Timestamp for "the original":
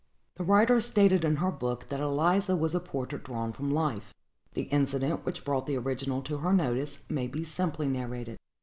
5.67-6.23